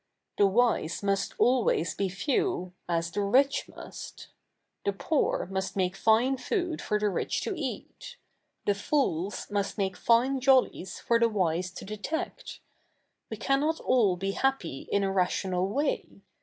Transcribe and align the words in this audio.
The 0.39 0.47
wise 0.47 0.99
77iust 1.01 1.33
always 1.37 1.93
be 1.93 2.09
few, 2.09 2.73
as 2.89 3.11
the 3.11 3.21
rich 3.21 3.65
7nust. 3.71 4.29
The 4.83 4.93
poor 4.93 5.45
77171 5.45 5.59
st 5.75 5.77
make 5.77 5.95
fine 5.95 6.37
food 6.37 6.81
for 6.81 6.97
the 6.99 7.07
rich 7.11 7.41
to 7.41 7.53
eat. 7.55 8.15
The 8.65 8.73
fools 8.73 9.45
7nust 9.45 9.75
7nake 9.77 9.95
fi7ie 10.03 10.41
follies 10.43 10.99
for 11.01 11.19
the 11.19 11.29
wise 11.29 11.69
to 11.69 11.85
detect. 11.85 12.61
We 13.29 13.37
cannot 13.37 13.79
all 13.79 14.17
be 14.17 14.31
happy 14.31 14.87
in 14.91 15.03
a 15.03 15.09
ratio7ial 15.09 15.67
way. 15.69 16.21